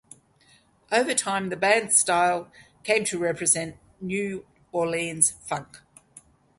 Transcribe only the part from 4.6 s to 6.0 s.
Orleans funk.